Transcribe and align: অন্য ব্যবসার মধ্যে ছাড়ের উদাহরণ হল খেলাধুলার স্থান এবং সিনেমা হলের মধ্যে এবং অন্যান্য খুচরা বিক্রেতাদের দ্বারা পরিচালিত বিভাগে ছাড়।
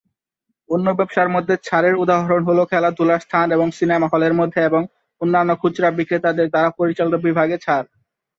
অন্য 0.69 0.87
ব্যবসার 0.97 1.29
মধ্যে 1.35 1.55
ছাড়ের 1.67 1.95
উদাহরণ 1.95 2.41
হল 2.49 2.59
খেলাধুলার 2.71 3.23
স্থান 3.25 3.47
এবং 3.51 3.67
সিনেমা 3.79 4.07
হলের 4.13 4.33
মধ্যে 4.39 4.59
এবং 4.69 4.81
অন্যান্য 5.21 5.51
খুচরা 5.61 5.89
বিক্রেতাদের 5.99 6.47
দ্বারা 6.49 6.69
পরিচালিত 6.79 7.15
বিভাগে 7.25 7.57
ছাড়। 7.65 7.87